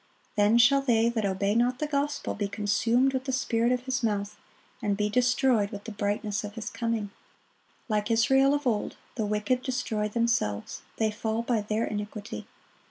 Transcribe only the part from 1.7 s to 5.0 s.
the gospel be consumed with the spirit of His mouth, and